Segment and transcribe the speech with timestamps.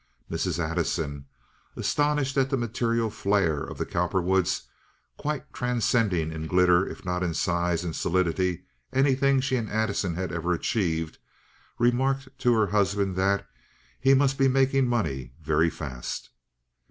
[0.31, 0.57] Mrs.
[0.57, 1.25] Addison,
[1.75, 4.63] astonished at the material flare of the Cowperwoods,
[5.15, 10.31] quite transcending in glitter if not in size and solidity anything she and Addison had
[10.31, 11.19] ever achieved,
[11.77, 13.47] remarked to her husband that
[13.99, 16.31] "he must be making money very fast."